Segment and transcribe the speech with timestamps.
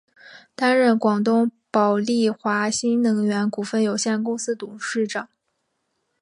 [0.55, 5.29] 担任广东宝丽华新能源股份有限公司董事长。